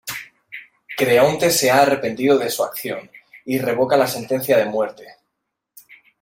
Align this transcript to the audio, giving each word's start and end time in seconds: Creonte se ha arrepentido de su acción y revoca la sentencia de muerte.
Creonte 0.97 1.51
se 1.51 1.69
ha 1.69 1.83
arrepentido 1.83 2.39
de 2.39 2.49
su 2.49 2.63
acción 2.63 3.11
y 3.45 3.59
revoca 3.59 3.95
la 3.97 4.07
sentencia 4.07 4.57
de 4.57 4.65
muerte. 4.65 5.05